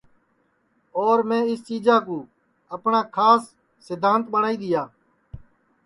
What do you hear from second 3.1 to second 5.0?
کھاس سدھانت ٻٹؔائی دؔیا